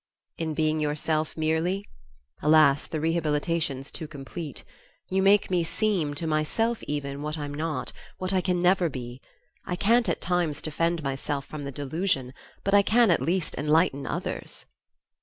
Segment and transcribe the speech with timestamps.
[0.39, 1.85] "In being yourself merely?
[2.41, 4.63] Alas, the rehabilitation's too complete!
[5.09, 9.21] You make me seem to myself even what I'm not; what I can never be.
[9.63, 12.33] I can't, at times, defend myself from the delusion;
[12.63, 14.65] but I can at least enlighten others."